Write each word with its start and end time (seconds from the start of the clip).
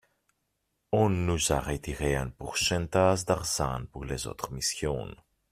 on 0.91 1.09
nous 1.11 1.51
a 1.51 1.59
retiré 1.59 2.15
un 2.15 2.29
pourcentage 2.29 3.23
d'argent 3.23 3.81
pour 3.91 4.03
les 4.03 4.25
autres 4.25 4.51
missions. 4.51 5.15